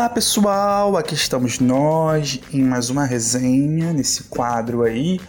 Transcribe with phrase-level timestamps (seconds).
[0.00, 5.20] Olá pessoal, aqui estamos nós em mais uma resenha nesse quadro aí,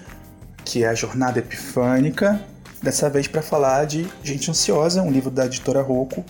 [0.63, 2.41] que é a Jornada Epifânica.
[2.81, 6.23] Dessa vez para falar de Gente Ansiosa, um livro da editora Rocco,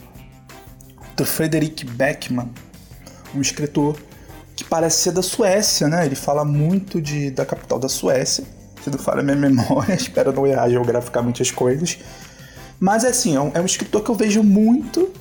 [1.15, 2.49] do Frederick Beckman,
[3.35, 3.95] um escritor
[4.55, 6.03] que parece ser da Suécia, né?
[6.03, 8.43] Ele fala muito de, da capital da Suécia,
[8.83, 11.99] se não falha minha memória, espero não errar geograficamente as coisas.
[12.79, 15.13] Mas é assim, é um, é um escritor que eu vejo muito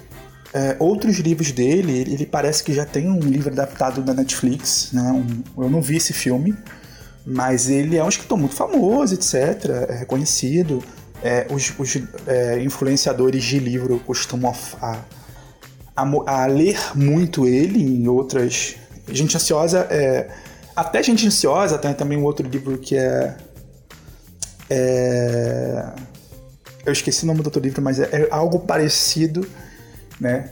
[0.52, 5.12] é, outros livros dele, ele, parece que já tem um livro adaptado da Netflix, né?
[5.12, 6.56] Um, eu não vi esse filme,
[7.24, 9.34] mas ele é um escritor muito famoso, etc.,
[9.88, 10.82] é reconhecido.
[11.22, 14.98] É, os, os é, influenciadores de livro costumam a,
[15.94, 18.74] a, a, ler muito ele em outras.
[19.08, 20.28] Gente Ansiosa é.
[20.74, 23.36] Até Gente Ansiosa tem também um outro livro que é.
[24.68, 25.86] é
[26.86, 29.46] eu esqueci o nome do outro livro, mas é, é algo parecido
[30.20, 30.50] né?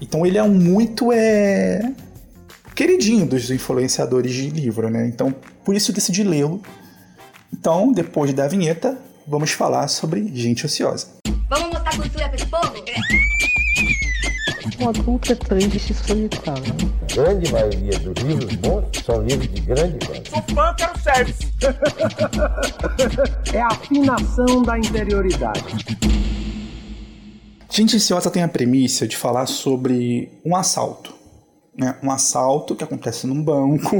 [0.00, 1.92] Então ele é um muito é,
[2.74, 5.06] queridinho dos influenciadores de livro, né?
[5.06, 5.34] Então
[5.64, 6.60] por isso decidi lê-lo.
[7.52, 11.06] Então, depois da vinheta, vamos falar sobre gente ociosa.
[11.48, 12.74] Vamos mostrar cultura para esse povo?
[14.80, 16.74] Um adulto é triste e solitário.
[17.02, 20.30] A grande maioria dos livros bons são livros de grande qualidade.
[20.30, 21.54] Sou fã, quero service.
[23.54, 25.62] é a afinação da interioridade.
[27.74, 31.12] Gente Ansiosa tem a premissa de falar sobre um assalto.
[31.76, 31.96] Né?
[32.04, 33.96] Um assalto que acontece num banco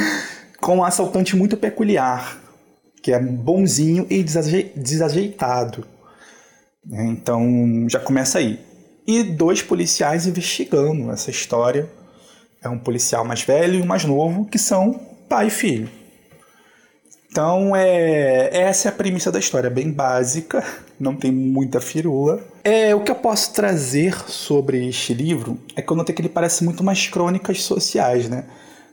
[0.58, 2.40] com um assaltante muito peculiar,
[3.02, 5.86] que é bonzinho e desajeitado.
[6.86, 7.04] Né?
[7.08, 8.58] Então já começa aí.
[9.06, 11.90] E dois policiais investigando essa história.
[12.62, 15.90] É um policial mais velho e um mais novo, que são pai e filho.
[17.32, 20.62] Então, é, essa é a premissa da história, bem básica,
[21.00, 22.44] não tem muita firula.
[22.62, 26.28] É, o que eu posso trazer sobre este livro é que eu notei que ele
[26.28, 28.44] parece muito mais crônicas sociais, né?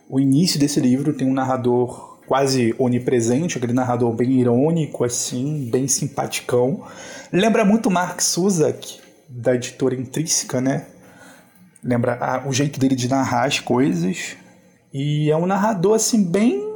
[0.09, 5.85] O início desse livro tem um narrador quase onipresente, aquele narrador bem irônico, assim, bem
[5.89, 6.81] simpaticão.
[7.33, 10.85] Lembra muito Mark Suzak, da editora Intrínseca, né?
[11.83, 14.37] Lembra ah, o jeito dele de narrar as coisas.
[14.93, 16.68] E é um narrador, assim, bem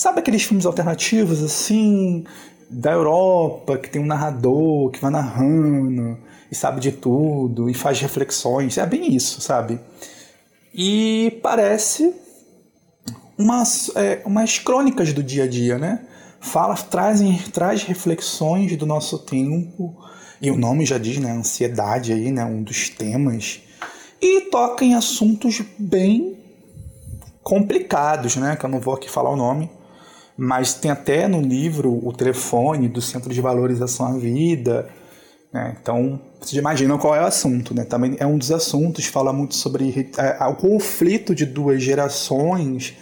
[0.00, 2.24] Sabe aqueles filmes alternativos assim
[2.70, 6.16] da Europa que tem um narrador que vai narrando
[6.50, 8.78] e sabe de tudo e faz reflexões?
[8.78, 9.78] É bem isso, sabe?
[10.72, 12.14] E parece
[13.36, 16.00] umas, é, umas crônicas do dia a dia, né?
[16.40, 19.94] Fala, trazem, traz reflexões do nosso tempo,
[20.40, 21.30] e o nome já diz, né?
[21.30, 22.42] Ansiedade aí, né?
[22.42, 23.60] Um dos temas.
[24.18, 26.38] E toca em assuntos bem
[27.42, 28.56] complicados, né?
[28.56, 29.78] Que eu não vou aqui falar o nome
[30.42, 34.88] mas tem até no livro o telefone do Centro de Valorização à Vida.
[35.52, 35.76] Né?
[35.78, 37.74] Então, vocês imaginam qual é o assunto.
[37.74, 37.84] Né?
[37.84, 42.96] Também é um dos assuntos, fala muito sobre é, o conflito de duas gerações,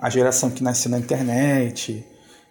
[0.00, 2.06] a geração que nasceu na internet,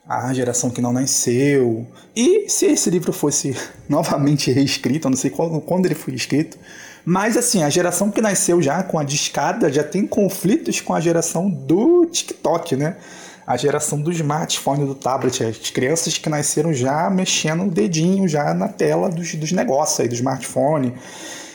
[0.05, 1.87] a geração que não nasceu.
[2.13, 3.55] E se esse livro fosse
[3.87, 6.57] novamente reescrito, eu não sei qual, quando ele foi escrito,
[7.05, 10.99] mas assim, a geração que nasceu já com a discada já tem conflitos com a
[10.99, 12.97] geração do TikTok, né?
[13.45, 18.53] A geração do smartphone, do tablet, as crianças que nasceram já mexendo o dedinho já
[18.53, 20.93] na tela dos, dos negócios aí, do smartphone,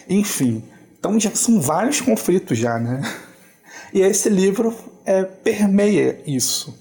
[0.09, 0.63] enfim.
[0.99, 3.03] Então já são vários conflitos já, né?
[3.93, 4.73] E esse livro
[5.05, 6.79] é, permeia isso.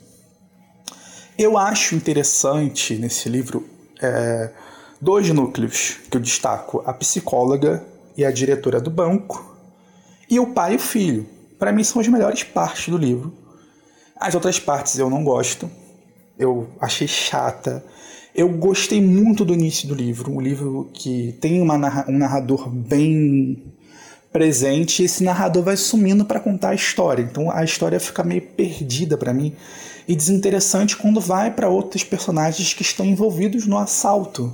[1.37, 3.67] Eu acho interessante nesse livro
[3.99, 4.51] é,
[5.01, 7.83] dois núcleos que eu destaco: a psicóloga
[8.15, 9.57] e a diretora do banco,
[10.29, 11.27] e o pai e o filho.
[11.57, 13.33] Para mim são as melhores partes do livro
[14.19, 15.69] as outras partes eu não gosto.
[16.37, 17.83] Eu achei chata.
[18.35, 20.31] Eu gostei muito do início do livro.
[20.31, 21.75] Um livro que tem uma,
[22.07, 23.73] um narrador bem
[24.31, 27.23] presente e esse narrador vai sumindo para contar a história.
[27.23, 29.55] Então a história fica meio perdida para mim
[30.07, 34.53] e desinteressante quando vai para outros personagens que estão envolvidos no assalto.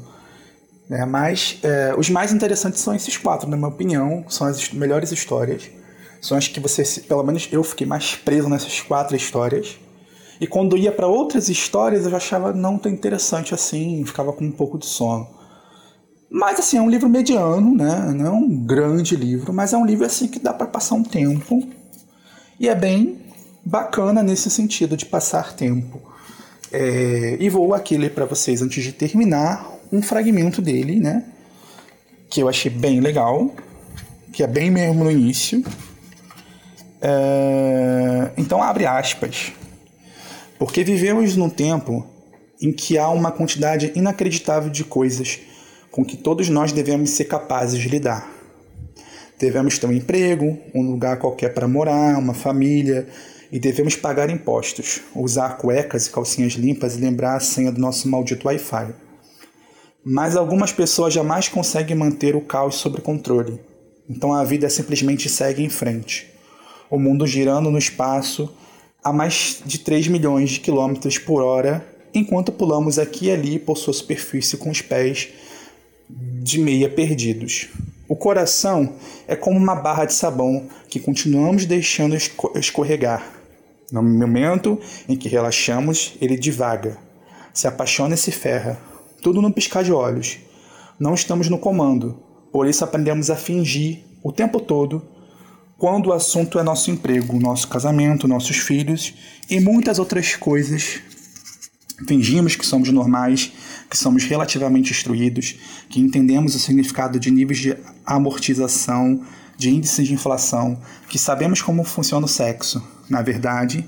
[0.89, 5.12] É, mas é, os mais interessantes são esses quatro, na minha opinião, são as melhores
[5.12, 5.63] histórias.
[6.25, 9.77] São as que você, pelo menos eu fiquei mais preso nessas quatro histórias.
[10.42, 14.44] E quando ia para outras histórias eu já achava não tão interessante assim, ficava com
[14.44, 15.27] um pouco de sono.
[16.27, 18.12] Mas assim, é um livro mediano, né?
[18.16, 21.04] Não é um grande livro, mas é um livro assim que dá para passar um
[21.04, 21.62] tempo.
[22.60, 23.19] E é bem
[23.63, 26.01] bacana nesse sentido de passar tempo.
[26.72, 31.24] É, e vou aqui ler para vocês antes de terminar um fragmento dele, né?
[32.31, 33.54] Que eu achei bem legal,
[34.33, 35.63] que é bem mesmo no início.
[37.01, 39.51] É, então, abre aspas.
[40.57, 42.06] Porque vivemos num tempo
[42.62, 45.39] em que há uma quantidade inacreditável de coisas
[45.92, 48.30] com que todos nós devemos ser capazes de lidar.
[49.39, 53.07] Devemos ter um emprego, um lugar qualquer para morar, uma família,
[53.51, 58.09] e devemos pagar impostos, usar cuecas e calcinhas limpas e lembrar a senha do nosso
[58.09, 58.94] maldito Wi-Fi.
[60.03, 63.59] Mas algumas pessoas jamais conseguem manter o caos sob controle.
[64.09, 66.34] Então a vida simplesmente segue em frente.
[66.89, 68.49] O mundo girando no espaço
[69.03, 73.77] a mais de 3 milhões de quilômetros por hora, enquanto pulamos aqui e ali por
[73.77, 75.29] sua superfície com os pés
[76.09, 77.67] de meia perdidos.
[78.07, 78.93] O coração
[79.27, 82.15] é como uma barra de sabão que continuamos deixando
[82.55, 83.31] escorregar.
[83.91, 86.97] No momento em que relaxamos, ele divaga,
[87.53, 88.79] se apaixona e se ferra.
[89.21, 90.39] Tudo num piscar de olhos.
[90.99, 92.19] Não estamos no comando,
[92.51, 95.14] por isso aprendemos a fingir o tempo todo
[95.77, 99.13] quando o assunto é nosso emprego, nosso casamento, nossos filhos
[99.50, 101.00] e muitas outras coisas.
[102.07, 103.51] Fingimos que somos normais,
[103.89, 105.56] que somos relativamente instruídos,
[105.89, 109.22] que entendemos o significado de níveis de amortização,
[109.57, 112.86] de índices de inflação, que sabemos como funciona o sexo.
[113.10, 113.88] Na verdade,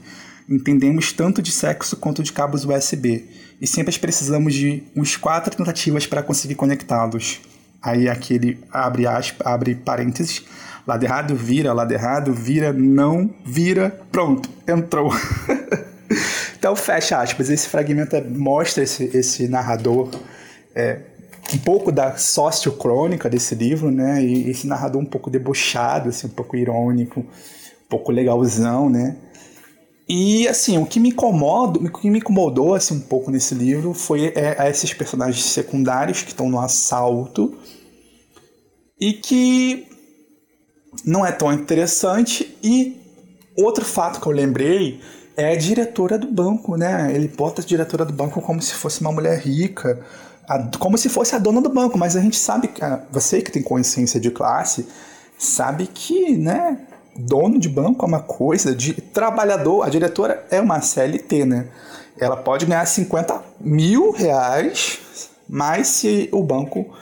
[0.50, 3.26] entendemos tanto de sexo quanto de cabos USB
[3.60, 7.42] e sempre precisamos de uns quatro tentativas para conseguir conectá-los.
[7.88, 10.44] Aí aquele abre aspas, abre parênteses,
[10.86, 15.10] lado errado vira, lado errado vira, não vira, pronto, entrou.
[16.60, 17.50] então fecha aspas.
[17.50, 20.10] Esse fragmento é, mostra esse, esse narrador
[20.76, 21.00] é,
[21.54, 24.22] um pouco da sociocrônica desse livro, né?
[24.22, 29.16] E esse narrador um pouco debochado, assim, um pouco irônico, um pouco legalzão, né?
[30.08, 33.94] E assim, o que me incomoda, o que me incomodou assim um pouco nesse livro
[33.94, 37.58] foi é, esses personagens secundários que estão no assalto
[39.00, 39.86] e que
[41.06, 42.98] não é tão interessante e
[43.58, 45.02] outro fato que eu lembrei
[45.36, 47.12] é a diretora do banco, né?
[47.14, 50.00] Ele bota a diretora do banco como se fosse uma mulher rica,
[50.48, 52.70] a, como se fosse a dona do banco, mas a gente sabe
[53.12, 54.88] você que tem consciência de classe
[55.38, 56.80] sabe que, né?
[57.18, 61.68] Dono de banco é uma coisa, de trabalhador, a diretora é uma CLT, né?
[62.20, 65.00] Ela pode ganhar 50 mil reais,
[65.48, 66.94] mas se o banco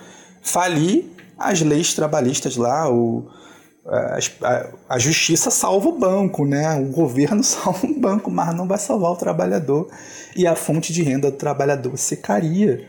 [0.42, 1.06] falir,
[1.38, 3.28] as leis trabalhistas lá, o,
[3.86, 6.76] a, a, a justiça salva o banco, né?
[6.80, 9.90] O governo salva o banco, mas não vai salvar o trabalhador.
[10.36, 12.88] E a fonte de renda do trabalhador secaria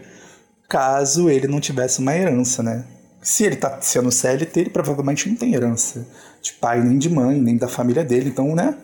[0.69, 2.85] caso ele não tivesse uma herança, né?
[3.27, 6.07] Se ele está sendo CLT, ele provavelmente não tem herança
[6.41, 8.29] de pai nem de mãe, nem da família dele.
[8.29, 8.79] Então, né?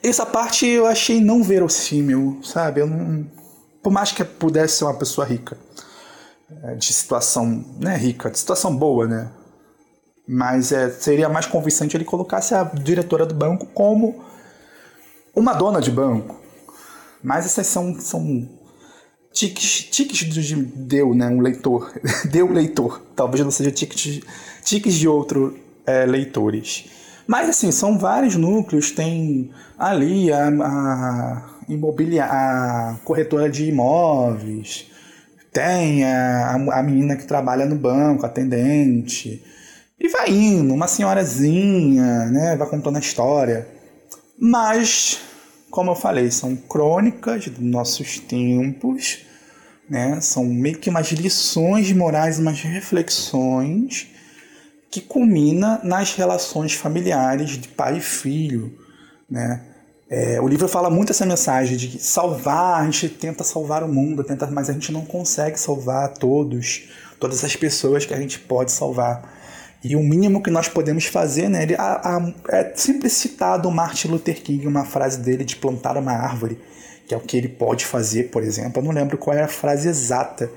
[0.00, 2.82] Essa parte eu achei não verossímil, sabe?
[2.82, 3.26] Eu não,
[3.82, 5.58] por mais que pudesse ser uma pessoa rica,
[6.62, 9.28] é, de situação, né, rica, de situação boa, né?
[10.24, 14.24] Mas é, seria mais convincente ele colocasse a diretora do banco como
[15.34, 16.40] uma dona de banco.
[17.24, 18.48] Mas essas são, são
[19.40, 21.26] tiques, tiques de deu, né?
[21.28, 21.92] Um leitor.
[22.30, 23.00] deu leitor.
[23.16, 24.20] Talvez não seja tiques,
[24.62, 26.84] tiques de outro é, leitores.
[27.26, 31.44] Mas assim, são vários núcleos, tem ali a, a,
[32.24, 34.86] a corretora de imóveis,
[35.52, 39.44] tem a, a menina que trabalha no banco, atendente,
[39.98, 43.68] e vai indo, uma senhorazinha, né, vai contando a história.
[44.36, 45.20] Mas,
[45.70, 49.29] como eu falei, são crônicas dos nossos tempos,
[49.90, 54.06] né, são meio que umas lições morais, umas reflexões
[54.88, 58.72] que culmina nas relações familiares de pai e filho,
[59.28, 59.62] né?
[60.08, 64.24] É, o livro fala muito essa mensagem de salvar, a gente tenta salvar o mundo,
[64.24, 66.88] tenta, mas a gente não consegue salvar todos,
[67.20, 69.38] todas as pessoas que a gente pode salvar.
[69.84, 71.62] E o mínimo que nós podemos fazer, né?
[71.62, 76.12] Ele, a, a, é sempre citado Martin Luther King, uma frase dele de plantar uma
[76.12, 76.58] árvore,
[77.10, 78.80] que é o que ele pode fazer, por exemplo.
[78.80, 80.48] Eu não lembro qual é a frase exata,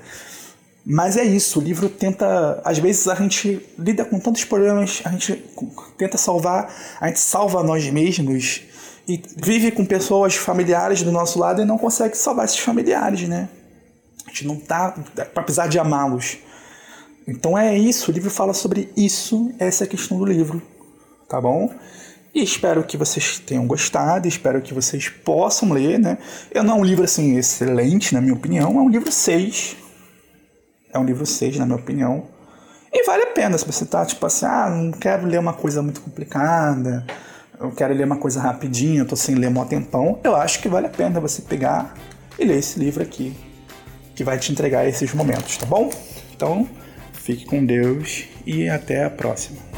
[0.86, 2.62] mas é isso, o livro tenta.
[2.64, 5.44] Às vezes a gente lida com tantos problemas, a gente
[5.98, 8.62] tenta salvar, a gente salva nós mesmos
[9.08, 13.48] e vive com pessoas familiares do nosso lado e não consegue salvar esses familiares, né?
[14.24, 14.94] A gente não tá.
[15.34, 16.38] Apesar de amá-los.
[17.26, 20.62] Então é isso, o livro fala sobre isso, essa é a questão do livro,
[21.28, 21.74] tá bom?
[22.34, 26.18] E espero que vocês tenham gostado, espero que vocês possam ler, né?
[26.50, 29.76] Eu não é um livro assim excelente, na minha opinião, é um livro 6,
[30.92, 32.24] é um livro 6, na minha opinião.
[32.92, 35.80] E vale a pena se você tá tipo assim, ah, não quero ler uma coisa
[35.80, 37.06] muito complicada,
[37.60, 40.18] eu quero ler uma coisa rapidinha, eu tô sem ler um tempão.
[40.24, 41.94] Eu acho que vale a pena você pegar
[42.36, 43.32] e ler esse livro aqui,
[44.16, 45.88] que vai te entregar esses momentos, tá bom?
[46.34, 46.68] Então,
[47.12, 49.73] fique com Deus e até a próxima.